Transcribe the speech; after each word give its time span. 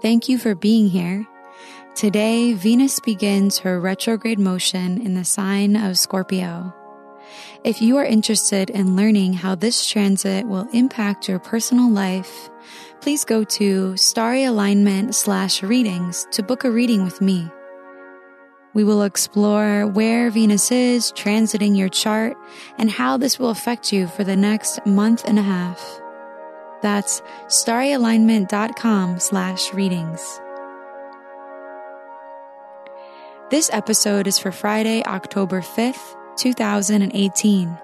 Thank 0.00 0.28
you 0.28 0.38
for 0.38 0.54
being 0.54 0.88
here. 0.88 1.26
Today, 1.96 2.52
Venus 2.52 3.00
begins 3.00 3.58
her 3.58 3.80
retrograde 3.80 4.38
motion 4.38 5.00
in 5.04 5.14
the 5.14 5.24
sign 5.24 5.74
of 5.74 5.98
Scorpio. 5.98 6.72
If 7.64 7.82
you 7.82 7.96
are 7.96 8.04
interested 8.04 8.70
in 8.70 8.94
learning 8.94 9.32
how 9.32 9.56
this 9.56 9.84
transit 9.84 10.46
will 10.46 10.68
impact 10.72 11.28
your 11.28 11.40
personal 11.40 11.90
life, 11.90 12.48
please 13.00 13.24
go 13.24 13.42
to 13.42 13.96
starry 13.96 14.44
alignment 14.44 15.16
slash 15.16 15.64
readings 15.64 16.28
to 16.30 16.44
book 16.44 16.62
a 16.62 16.70
reading 16.70 17.02
with 17.02 17.20
me. 17.20 17.50
We 18.74 18.84
will 18.84 19.02
explore 19.02 19.88
where 19.88 20.30
Venus 20.30 20.70
is 20.70 21.10
transiting 21.12 21.76
your 21.76 21.88
chart 21.88 22.36
and 22.78 22.88
how 22.88 23.16
this 23.16 23.40
will 23.40 23.50
affect 23.50 23.92
you 23.92 24.06
for 24.06 24.22
the 24.22 24.36
next 24.36 24.86
month 24.86 25.24
and 25.26 25.40
a 25.40 25.42
half. 25.42 26.00
That's 26.80 27.20
starryalignment.com 27.46 29.18
slash 29.18 29.72
readings. 29.74 30.40
This 33.50 33.70
episode 33.72 34.26
is 34.26 34.38
for 34.38 34.52
Friday, 34.52 35.02
October 35.04 35.62
5th, 35.62 36.14
2018. 36.36 37.78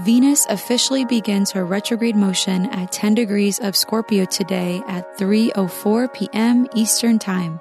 Venus 0.00 0.46
officially 0.46 1.04
begins 1.04 1.50
her 1.52 1.64
retrograde 1.64 2.16
motion 2.16 2.66
at 2.66 2.92
10 2.92 3.14
degrees 3.14 3.58
of 3.60 3.76
Scorpio 3.76 4.24
today 4.24 4.82
at 4.88 5.16
3:04 5.18 6.12
p.m. 6.12 6.66
Eastern 6.74 7.18
Time. 7.18 7.60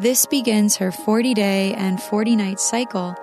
This 0.00 0.24
begins 0.24 0.78
her 0.78 0.90
40 0.90 1.34
day 1.34 1.74
and 1.74 2.02
40 2.02 2.34
night 2.34 2.58
cycle 2.58 3.14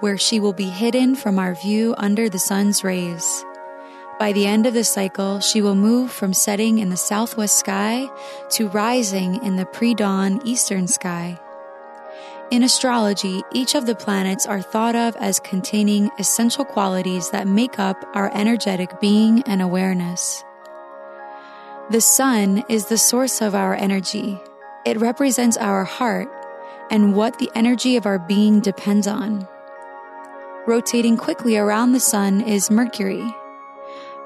where 0.00 0.18
she 0.18 0.40
will 0.40 0.52
be 0.52 0.68
hidden 0.68 1.14
from 1.14 1.38
our 1.38 1.54
view 1.54 1.94
under 1.96 2.28
the 2.28 2.40
sun's 2.40 2.82
rays. 2.82 3.44
By 4.18 4.32
the 4.32 4.44
end 4.44 4.66
of 4.66 4.74
the 4.74 4.82
cycle, 4.82 5.38
she 5.38 5.62
will 5.62 5.76
move 5.76 6.10
from 6.10 6.34
setting 6.34 6.78
in 6.78 6.88
the 6.88 6.96
southwest 6.96 7.56
sky 7.56 8.08
to 8.50 8.68
rising 8.68 9.44
in 9.44 9.54
the 9.54 9.64
pre 9.64 9.94
dawn 9.94 10.40
eastern 10.44 10.88
sky. 10.88 11.38
In 12.50 12.64
astrology, 12.64 13.44
each 13.52 13.76
of 13.76 13.86
the 13.86 13.94
planets 13.94 14.44
are 14.44 14.60
thought 14.60 14.96
of 14.96 15.14
as 15.20 15.38
containing 15.38 16.10
essential 16.18 16.64
qualities 16.64 17.30
that 17.30 17.46
make 17.46 17.78
up 17.78 18.04
our 18.12 18.34
energetic 18.34 18.98
being 18.98 19.42
and 19.42 19.62
awareness. 19.62 20.42
The 21.90 22.00
sun 22.00 22.64
is 22.68 22.86
the 22.86 22.98
source 22.98 23.40
of 23.40 23.54
our 23.54 23.76
energy, 23.76 24.40
it 24.84 25.00
represents 25.00 25.56
our 25.56 25.84
heart 25.84 26.28
and 26.90 27.14
what 27.14 27.38
the 27.38 27.50
energy 27.54 27.96
of 27.96 28.06
our 28.06 28.18
being 28.18 28.60
depends 28.60 29.06
on. 29.06 29.48
Rotating 30.66 31.16
quickly 31.16 31.56
around 31.56 31.92
the 31.92 32.00
sun 32.00 32.40
is 32.40 32.70
Mercury. 32.70 33.24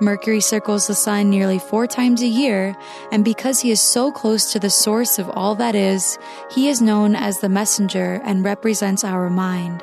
Mercury 0.00 0.40
circles 0.40 0.86
the 0.86 0.94
sun 0.94 1.28
nearly 1.28 1.58
four 1.58 1.88
times 1.88 2.22
a 2.22 2.26
year, 2.26 2.76
and 3.10 3.24
because 3.24 3.60
he 3.60 3.72
is 3.72 3.80
so 3.80 4.12
close 4.12 4.52
to 4.52 4.60
the 4.60 4.70
source 4.70 5.18
of 5.18 5.28
all 5.30 5.56
that 5.56 5.74
is, 5.74 6.18
he 6.52 6.68
is 6.68 6.80
known 6.80 7.16
as 7.16 7.38
the 7.38 7.48
messenger 7.48 8.20
and 8.24 8.44
represents 8.44 9.02
our 9.02 9.28
mind. 9.28 9.82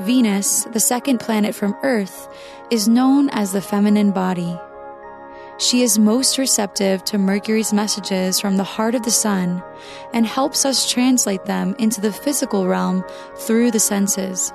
Venus, 0.00 0.64
the 0.72 0.80
second 0.80 1.18
planet 1.18 1.54
from 1.54 1.76
Earth, 1.82 2.28
is 2.70 2.88
known 2.88 3.28
as 3.30 3.52
the 3.52 3.62
feminine 3.62 4.12
body. 4.12 4.56
She 5.58 5.82
is 5.82 6.00
most 6.00 6.36
receptive 6.36 7.04
to 7.04 7.18
Mercury's 7.18 7.72
messages 7.72 8.40
from 8.40 8.56
the 8.56 8.64
heart 8.64 8.96
of 8.96 9.04
the 9.04 9.10
sun 9.10 9.62
and 10.12 10.26
helps 10.26 10.64
us 10.64 10.90
translate 10.90 11.44
them 11.44 11.76
into 11.78 12.00
the 12.00 12.12
physical 12.12 12.66
realm 12.66 13.04
through 13.36 13.70
the 13.70 13.78
senses. 13.78 14.52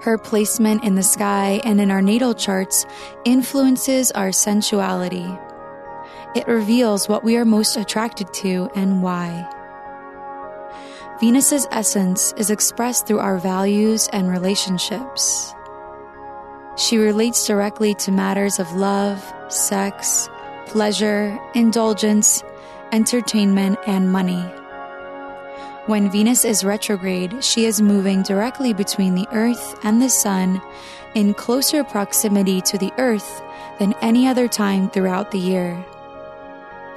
Her 0.00 0.18
placement 0.18 0.82
in 0.82 0.96
the 0.96 1.04
sky 1.04 1.60
and 1.64 1.80
in 1.80 1.92
our 1.92 2.02
natal 2.02 2.34
charts 2.34 2.84
influences 3.24 4.10
our 4.10 4.32
sensuality. 4.32 5.38
It 6.34 6.48
reveals 6.48 7.08
what 7.08 7.22
we 7.22 7.36
are 7.36 7.44
most 7.44 7.76
attracted 7.76 8.32
to 8.34 8.68
and 8.74 9.04
why. 9.04 9.48
Venus's 11.20 11.68
essence 11.70 12.34
is 12.36 12.50
expressed 12.50 13.06
through 13.06 13.20
our 13.20 13.38
values 13.38 14.08
and 14.12 14.28
relationships. 14.28 15.54
She 16.76 16.96
relates 16.96 17.46
directly 17.46 17.94
to 17.96 18.10
matters 18.10 18.58
of 18.58 18.72
love, 18.72 19.22
sex, 19.48 20.28
pleasure, 20.66 21.38
indulgence, 21.54 22.42
entertainment, 22.92 23.78
and 23.86 24.10
money. 24.10 24.42
When 25.86 26.10
Venus 26.10 26.44
is 26.44 26.64
retrograde, 26.64 27.42
she 27.44 27.66
is 27.66 27.82
moving 27.82 28.22
directly 28.22 28.72
between 28.72 29.14
the 29.14 29.26
Earth 29.32 29.78
and 29.84 30.00
the 30.00 30.08
Sun 30.08 30.62
in 31.14 31.34
closer 31.34 31.84
proximity 31.84 32.60
to 32.62 32.78
the 32.78 32.92
Earth 32.98 33.42
than 33.78 33.94
any 34.00 34.26
other 34.26 34.48
time 34.48 34.88
throughout 34.88 35.30
the 35.30 35.38
year. 35.38 35.84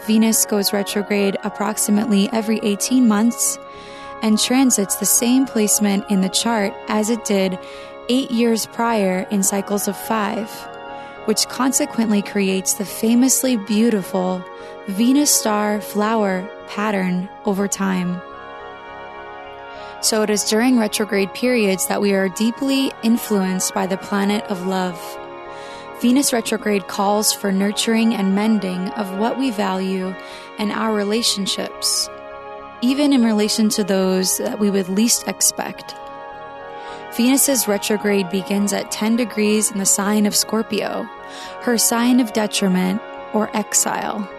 Venus 0.06 0.46
goes 0.46 0.72
retrograde 0.72 1.36
approximately 1.44 2.30
every 2.32 2.60
18 2.64 3.08
months 3.08 3.58
and 4.22 4.40
transits 4.40 4.96
the 4.96 5.06
same 5.06 5.46
placement 5.46 6.10
in 6.10 6.22
the 6.22 6.30
chart 6.30 6.74
as 6.88 7.10
it 7.10 7.26
did 7.26 7.58
eight 8.10 8.32
years 8.32 8.66
prior 8.68 9.28
in 9.32 9.44
cycles 9.44 9.88
of 9.88 9.98
five, 9.98 10.50
which 11.26 11.48
consequently 11.48 12.22
creates 12.22 12.74
the 12.74 12.86
famously 12.86 13.58
beautiful 13.58 14.44
Venus 14.88 15.32
star 15.32 15.82
flower 15.82 16.48
pattern 16.68 17.28
over 17.46 17.68
time. 17.68 18.22
So 20.02 20.22
it 20.22 20.30
is 20.30 20.44
during 20.44 20.78
retrograde 20.78 21.34
periods 21.34 21.88
that 21.88 22.02
we 22.02 22.14
are 22.14 22.30
deeply 22.30 22.92
influenced 23.02 23.74
by 23.74 23.88
the 23.88 23.98
planet 23.98 24.44
of 24.44 24.68
love. 24.68 25.00
Venus 26.00 26.32
retrograde 26.32 26.88
calls 26.88 27.34
for 27.34 27.52
nurturing 27.52 28.14
and 28.14 28.36
mending 28.36 28.90
of 28.90 29.18
what 29.18 29.40
we 29.40 29.50
value 29.50 30.14
and 30.60 30.72
our 30.72 30.94
relationships, 30.94 32.08
even 32.82 33.14
in 33.14 33.24
relation 33.24 33.70
to 33.70 33.84
those 33.84 34.38
that 34.38 34.60
we 34.60 34.70
would 34.70 34.90
least 34.90 35.28
expect. 35.28 35.96
Venus's 37.16 37.66
retrograde 37.66 38.30
begins 38.30 38.74
at 38.74 38.92
10 38.92 39.16
degrees 39.16 39.72
in 39.72 39.78
the 39.78 39.86
sign 39.86 40.26
of 40.26 40.36
Scorpio, 40.36 41.04
her 41.62 41.78
sign 41.78 42.20
of 42.20 42.34
detriment 42.34 43.02
or 43.34 43.56
exile. 43.56 44.30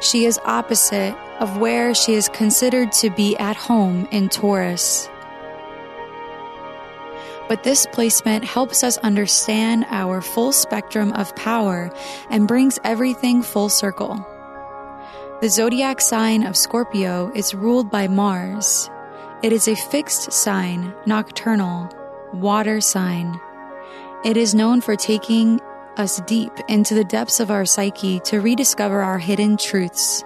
She 0.00 0.26
is 0.26 0.38
opposite 0.44 1.16
of 1.40 1.56
where 1.56 1.94
she 1.94 2.12
is 2.12 2.28
considered 2.28 2.92
to 2.92 3.08
be 3.08 3.34
at 3.38 3.56
home 3.56 4.06
in 4.10 4.28
Taurus. 4.28 5.08
But 7.48 7.62
this 7.62 7.86
placement 7.92 8.44
helps 8.44 8.84
us 8.84 8.98
understand 8.98 9.86
our 9.88 10.20
full 10.20 10.52
spectrum 10.52 11.12
of 11.12 11.34
power 11.36 11.90
and 12.28 12.48
brings 12.48 12.78
everything 12.84 13.42
full 13.42 13.70
circle. 13.70 14.16
The 15.40 15.48
zodiac 15.48 16.00
sign 16.00 16.44
of 16.44 16.56
Scorpio 16.56 17.30
is 17.34 17.54
ruled 17.54 17.90
by 17.90 18.08
Mars, 18.08 18.90
it 19.42 19.52
is 19.52 19.68
a 19.68 19.74
fixed 19.74 20.32
sign, 20.32 20.94
nocturnal, 21.06 21.90
water 22.32 22.80
sign. 22.80 23.38
It 24.24 24.36
is 24.36 24.54
known 24.54 24.80
for 24.80 24.96
taking 24.96 25.60
us 25.96 26.20
deep 26.22 26.52
into 26.68 26.94
the 26.94 27.04
depths 27.04 27.40
of 27.40 27.50
our 27.50 27.64
psyche 27.64 28.20
to 28.20 28.40
rediscover 28.40 29.02
our 29.02 29.18
hidden 29.18 29.56
truths. 29.56 30.24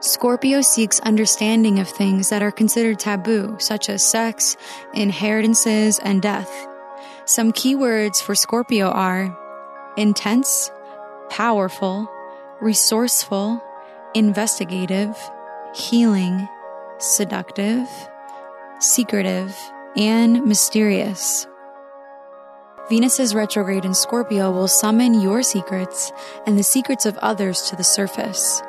Scorpio 0.00 0.60
seeks 0.60 1.00
understanding 1.00 1.78
of 1.78 1.88
things 1.88 2.28
that 2.28 2.42
are 2.42 2.52
considered 2.52 2.98
taboo, 2.98 3.56
such 3.58 3.88
as 3.88 4.06
sex, 4.06 4.56
inheritances, 4.92 5.98
and 6.00 6.20
death. 6.20 6.50
Some 7.24 7.52
keywords 7.52 8.20
for 8.20 8.34
Scorpio 8.34 8.90
are 8.90 9.34
intense, 9.96 10.70
powerful, 11.30 12.06
resourceful, 12.60 13.62
investigative, 14.14 15.16
healing, 15.74 16.48
seductive, 17.04 17.88
secretive, 18.80 19.54
and 19.96 20.44
mysterious. 20.44 21.46
Venus's 22.88 23.34
retrograde 23.34 23.84
in 23.84 23.94
Scorpio 23.94 24.50
will 24.50 24.68
summon 24.68 25.20
your 25.20 25.42
secrets 25.42 26.12
and 26.46 26.58
the 26.58 26.62
secrets 26.62 27.04
of 27.04 27.18
others 27.18 27.62
to 27.62 27.76
the 27.76 27.84
surface. 27.84 28.62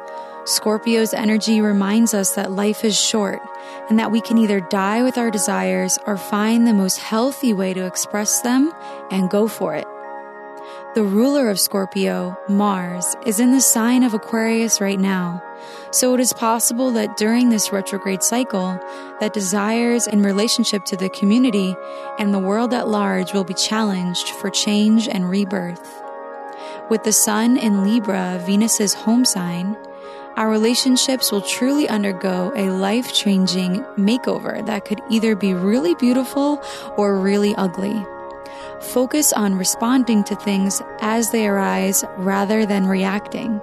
Scorpio's 0.46 1.14
energy 1.14 1.62
reminds 1.62 2.14
us 2.14 2.36
that 2.36 2.52
life 2.52 2.84
is 2.84 3.00
short 3.00 3.42
and 3.90 3.98
that 3.98 4.12
we 4.12 4.22
can 4.22 4.38
either 4.38 4.60
die 4.60 5.02
with 5.02 5.18
our 5.18 5.32
desires 5.32 5.98
or 6.06 6.18
find 6.18 6.68
the 6.68 6.74
most 6.74 7.00
healthy 7.00 7.54
way 7.54 7.74
to 7.74 7.86
express 7.86 8.42
them 8.42 8.72
and 9.12 9.30
go 9.30 9.48
for 9.48 9.76
it. 9.76 9.85
The 10.96 11.04
ruler 11.04 11.50
of 11.50 11.60
Scorpio, 11.60 12.38
Mars, 12.48 13.18
is 13.26 13.42
in 13.42 13.52
the 13.52 13.60
sign 13.60 14.02
of 14.02 14.14
Aquarius 14.14 14.80
right 14.80 14.98
now. 14.98 15.44
So 15.92 16.14
it 16.14 16.22
is 16.22 16.32
possible 16.32 16.90
that 16.92 17.18
during 17.18 17.50
this 17.50 17.74
retrograde 17.74 18.24
cycle, 18.24 18.80
that 19.20 19.34
desires 19.34 20.08
in 20.08 20.24
relationship 20.24 20.86
to 20.86 20.96
the 20.96 21.10
community 21.10 21.76
and 22.18 22.34
the 22.34 22.40
world 22.40 22.74
at 22.74 22.88
large 22.88 23.34
will 23.34 23.44
be 23.44 23.54
challenged 23.54 24.30
for 24.30 24.50
change 24.50 25.10
and 25.10 25.30
rebirth. 25.30 26.02
With 26.90 27.04
the 27.04 27.12
sun 27.12 27.58
in 27.58 27.84
Libra, 27.84 28.42
Venus's 28.46 28.94
home 28.94 29.26
sign, 29.26 29.76
our 30.38 30.50
relationships 30.50 31.30
will 31.30 31.42
truly 31.42 31.90
undergo 31.90 32.54
a 32.56 32.70
life 32.70 33.14
changing 33.14 33.82
makeover 33.98 34.66
that 34.66 34.86
could 34.86 35.02
either 35.10 35.36
be 35.36 35.54
really 35.54 35.94
beautiful 35.96 36.64
or 36.96 37.20
really 37.20 37.54
ugly. 37.58 38.02
Focus 38.94 39.34
on 39.34 39.56
responding 39.56 40.24
to 40.24 40.36
things 40.36 40.82
as 41.02 41.32
they 41.32 41.48
arise 41.48 42.04
rather 42.18 42.66
than 42.66 42.88
reacting. 42.88 43.60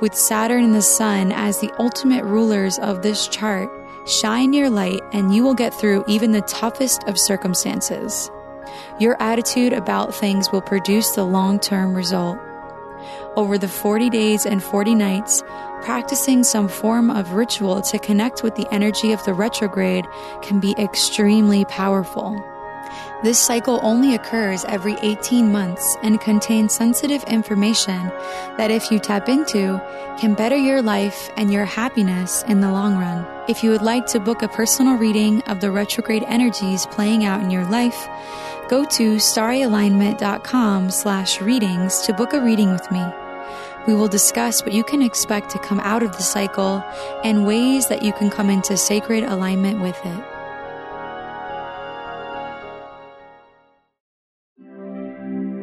With 0.00 0.14
Saturn 0.14 0.64
and 0.64 0.74
the 0.74 0.82
Sun 0.82 1.32
as 1.32 1.60
the 1.60 1.72
ultimate 1.78 2.24
rulers 2.24 2.78
of 2.78 3.02
this 3.02 3.28
chart, 3.28 3.70
shine 4.06 4.52
your 4.52 4.68
light 4.68 5.00
and 5.12 5.34
you 5.34 5.42
will 5.42 5.54
get 5.54 5.72
through 5.72 6.04
even 6.06 6.32
the 6.32 6.42
toughest 6.42 7.04
of 7.04 7.18
circumstances. 7.18 8.30
Your 8.98 9.20
attitude 9.22 9.72
about 9.72 10.14
things 10.14 10.50
will 10.52 10.60
produce 10.60 11.10
the 11.12 11.24
long 11.24 11.58
term 11.58 11.94
result. 11.94 12.38
Over 13.36 13.58
the 13.58 13.68
40 13.68 14.10
days 14.10 14.44
and 14.44 14.62
40 14.62 14.94
nights, 14.94 15.42
practicing 15.82 16.42
some 16.42 16.68
form 16.68 17.10
of 17.10 17.32
ritual 17.32 17.80
to 17.82 17.98
connect 17.98 18.42
with 18.42 18.56
the 18.56 18.66
energy 18.72 19.12
of 19.12 19.24
the 19.24 19.34
retrograde 19.34 20.04
can 20.42 20.60
be 20.60 20.74
extremely 20.78 21.64
powerful. 21.66 22.36
This 23.20 23.40
cycle 23.40 23.80
only 23.82 24.14
occurs 24.14 24.64
every 24.66 24.96
18 25.02 25.50
months 25.50 25.96
and 26.04 26.20
contains 26.20 26.72
sensitive 26.72 27.24
information 27.24 28.12
that, 28.56 28.70
if 28.70 28.92
you 28.92 29.00
tap 29.00 29.28
into, 29.28 29.82
can 30.20 30.34
better 30.34 30.56
your 30.56 30.82
life 30.82 31.28
and 31.36 31.52
your 31.52 31.64
happiness 31.64 32.44
in 32.44 32.60
the 32.60 32.70
long 32.70 32.96
run. 32.96 33.26
If 33.48 33.64
you 33.64 33.70
would 33.70 33.82
like 33.82 34.06
to 34.08 34.20
book 34.20 34.42
a 34.42 34.48
personal 34.48 34.96
reading 34.96 35.42
of 35.48 35.60
the 35.60 35.72
retrograde 35.72 36.22
energies 36.28 36.86
playing 36.86 37.24
out 37.24 37.42
in 37.42 37.50
your 37.50 37.64
life, 37.64 38.08
go 38.68 38.84
to 38.84 39.16
starryalignment.com 39.16 40.90
slash 40.90 41.40
readings 41.40 42.02
to 42.02 42.12
book 42.12 42.32
a 42.32 42.40
reading 42.40 42.70
with 42.70 42.88
me. 42.92 43.04
We 43.88 43.94
will 43.94 44.06
discuss 44.06 44.62
what 44.62 44.74
you 44.74 44.84
can 44.84 45.02
expect 45.02 45.50
to 45.50 45.58
come 45.58 45.80
out 45.80 46.04
of 46.04 46.12
the 46.12 46.22
cycle 46.22 46.84
and 47.24 47.44
ways 47.44 47.88
that 47.88 48.02
you 48.02 48.12
can 48.12 48.30
come 48.30 48.48
into 48.48 48.76
sacred 48.76 49.24
alignment 49.24 49.80
with 49.80 49.98
it. 50.04 50.37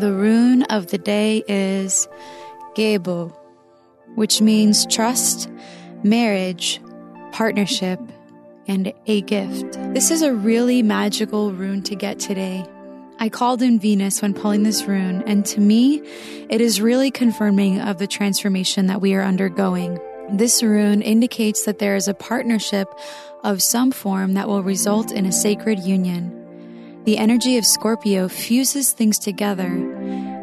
The 0.00 0.14
rune 0.14 0.62
of 0.62 0.86
the 0.86 0.96
day 0.96 1.44
is 1.46 2.08
Gebo, 2.74 3.36
which 4.14 4.40
means 4.40 4.86
trust, 4.86 5.50
marriage, 6.02 6.80
partnership, 7.32 8.00
and 8.66 8.94
a 9.06 9.20
gift. 9.20 9.74
This 9.92 10.10
is 10.10 10.22
a 10.22 10.32
really 10.32 10.82
magical 10.82 11.52
rune 11.52 11.82
to 11.82 11.94
get 11.94 12.18
today. 12.18 12.64
I 13.18 13.28
called 13.28 13.60
in 13.60 13.78
Venus 13.78 14.22
when 14.22 14.32
pulling 14.32 14.62
this 14.62 14.84
rune, 14.84 15.22
and 15.26 15.44
to 15.44 15.60
me, 15.60 16.00
it 16.48 16.62
is 16.62 16.80
really 16.80 17.10
confirming 17.10 17.82
of 17.82 17.98
the 17.98 18.06
transformation 18.06 18.86
that 18.86 19.02
we 19.02 19.12
are 19.12 19.22
undergoing. 19.22 20.00
This 20.30 20.62
rune 20.62 21.02
indicates 21.02 21.66
that 21.66 21.78
there 21.78 21.94
is 21.94 22.08
a 22.08 22.14
partnership 22.14 22.88
of 23.44 23.62
some 23.62 23.90
form 23.90 24.32
that 24.32 24.48
will 24.48 24.62
result 24.62 25.12
in 25.12 25.26
a 25.26 25.32
sacred 25.32 25.78
union. 25.80 26.38
The 27.04 27.16
energy 27.16 27.56
of 27.56 27.64
Scorpio 27.64 28.28
fuses 28.28 28.92
things 28.92 29.18
together, 29.18 29.89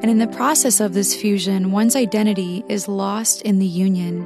and 0.02 0.12
in 0.12 0.20
the 0.20 0.28
process 0.28 0.80
of 0.80 0.94
this 0.94 1.16
fusion, 1.16 1.72
one's 1.72 1.96
identity 1.96 2.64
is 2.70 2.88
lost 2.88 3.42
in 3.42 3.60
the 3.60 3.66
union. 3.66 4.26